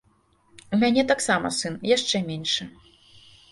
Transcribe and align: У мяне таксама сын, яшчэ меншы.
У 0.77 0.79
мяне 0.83 1.03
таксама 1.11 1.53
сын, 1.59 1.77
яшчэ 1.93 2.25
меншы. 2.33 2.71